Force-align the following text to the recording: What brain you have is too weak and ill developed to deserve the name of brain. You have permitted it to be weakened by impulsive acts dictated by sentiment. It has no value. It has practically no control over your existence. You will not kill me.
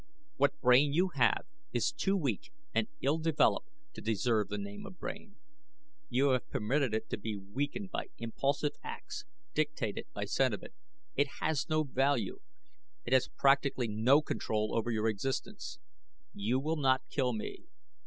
What 0.37 0.59
brain 0.61 0.93
you 0.93 1.09
have 1.09 1.45
is 1.73 1.91
too 1.91 2.17
weak 2.17 2.51
and 2.73 2.87
ill 3.03 3.19
developed 3.19 3.69
to 3.93 4.01
deserve 4.01 4.47
the 4.47 4.57
name 4.57 4.83
of 4.87 4.97
brain. 4.97 5.35
You 6.09 6.29
have 6.29 6.49
permitted 6.49 6.95
it 6.95 7.07
to 7.11 7.17
be 7.19 7.37
weakened 7.37 7.91
by 7.91 8.07
impulsive 8.17 8.71
acts 8.83 9.25
dictated 9.53 10.07
by 10.11 10.25
sentiment. 10.25 10.73
It 11.15 11.27
has 11.39 11.69
no 11.69 11.83
value. 11.83 12.39
It 13.05 13.13
has 13.13 13.27
practically 13.37 13.89
no 13.89 14.23
control 14.23 14.75
over 14.75 14.89
your 14.89 15.07
existence. 15.07 15.77
You 16.33 16.59
will 16.59 16.77
not 16.77 17.07
kill 17.07 17.31
me. 17.33 17.65